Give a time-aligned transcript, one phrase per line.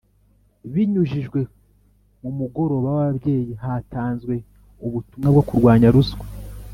[0.73, 1.39] Binyujijwe
[2.21, 4.33] mu Mugoroba w Ababyeyi hatanzwe
[4.85, 6.25] ubutumwa bwo kurwanya ruswa